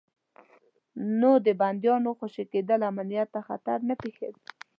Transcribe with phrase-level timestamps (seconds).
[1.19, 4.41] نو د بندیانو خوشي کېدل امنیت ته خطر نه پېښوي.